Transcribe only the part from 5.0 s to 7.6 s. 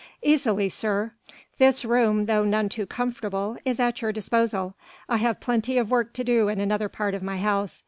I have plenty of work to do in another part of my